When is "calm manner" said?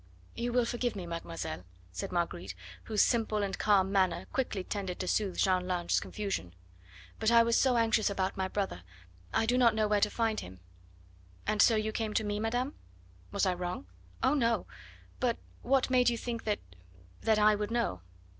3.59-4.25